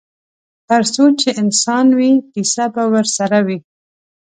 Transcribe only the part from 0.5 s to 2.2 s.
ترڅو چې انسان وي